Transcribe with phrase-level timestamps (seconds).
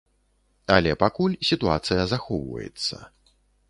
[0.75, 2.95] Але пакуль сітуацыя захоўваецца.